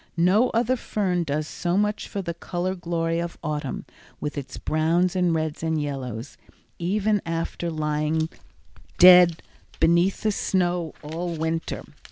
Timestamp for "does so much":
1.23-2.07